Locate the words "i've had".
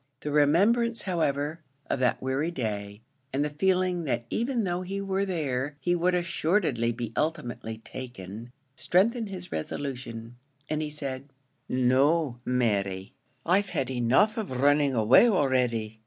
13.45-13.91